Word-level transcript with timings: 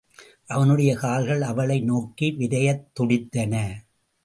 அவனுடைய 0.45 0.95
கால்கள் 0.95 1.41
அவளை 1.41 1.79
நோக்கி 1.81 2.31
விரையத் 2.39 2.85
துடித்தன. 2.93 3.83